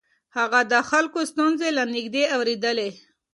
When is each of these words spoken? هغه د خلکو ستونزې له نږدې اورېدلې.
هغه 0.37 0.59
د 0.71 0.73
خلکو 0.89 1.19
ستونزې 1.31 1.69
له 1.77 1.83
نږدې 1.95 2.23
اورېدلې. 2.35 2.89